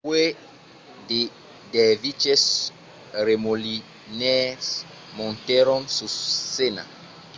[0.07, 0.29] puèi
[1.09, 1.19] de
[1.77, 2.45] derviches
[3.27, 4.67] remolinaires
[5.17, 6.15] montèron sus
[6.51, 6.83] scèna